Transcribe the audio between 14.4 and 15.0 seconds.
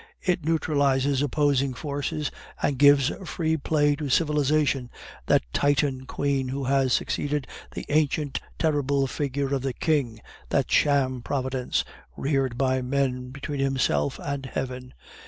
heaven.